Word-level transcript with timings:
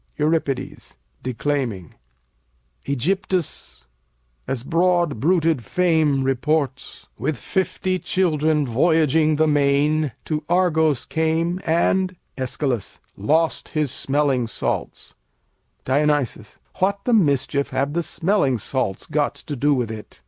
Eur. 0.17 0.31
[declaiming] 1.21 1.93
Ægyptus, 2.87 3.83
as 4.47 4.63
broad 4.63 5.19
bruited 5.19 5.63
fame 5.63 6.23
reports, 6.23 7.05
With 7.19 7.37
fifty 7.37 7.99
children 7.99 8.65
voyaging 8.65 9.35
the 9.35 9.45
main 9.45 10.11
To 10.25 10.43
Argos 10.49 11.05
came, 11.05 11.61
and 11.63 12.15
Æsch. 12.35 12.97
lost 13.15 13.69
his 13.77 13.91
smelling 13.91 14.47
salts. 14.47 15.13
Dion. 15.85 16.25
What 16.79 17.01
the 17.03 17.13
mischief 17.13 17.69
have 17.69 17.93
the 17.93 18.01
smelling 18.01 18.57
salts 18.57 19.05
got 19.05 19.35
to 19.35 19.55
do 19.55 19.75
with 19.75 19.91
it? 19.91 20.19